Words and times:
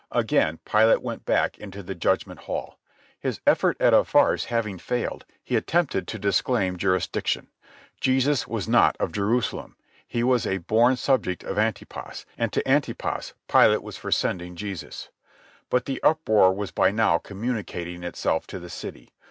Again 0.13 0.57
Pilate 0.65 1.03
went 1.03 1.25
back 1.25 1.59
into 1.59 1.83
the 1.83 1.93
judgment 1.93 2.39
hall. 2.39 2.79
His 3.19 3.39
effort 3.45 3.77
at 3.79 3.93
a 3.93 4.03
farce 4.03 4.45
having 4.45 4.79
failed, 4.79 5.25
he 5.43 5.55
attempted 5.55 6.07
to 6.07 6.17
disclaim 6.17 6.75
jurisdiction. 6.75 7.49
Jesus 7.99 8.47
was 8.47 8.67
not 8.67 8.97
of 8.99 9.11
Jerusalem. 9.11 9.75
He 10.07 10.23
was 10.23 10.47
a 10.47 10.57
born 10.57 10.95
subject 10.95 11.43
of 11.43 11.59
Antipas, 11.59 12.25
and 12.35 12.51
to 12.51 12.67
Antipas 12.67 13.35
Pilate 13.47 13.83
was 13.83 13.95
for 13.97 14.11
sending 14.11 14.55
Jesus. 14.55 15.09
But 15.69 15.85
the 15.85 16.01
uproar 16.01 16.51
was 16.51 16.71
by 16.71 16.89
now 16.89 17.19
communicating 17.19 18.01
itself 18.01 18.47
to 18.47 18.57
the 18.57 18.71
city. 18.71 19.13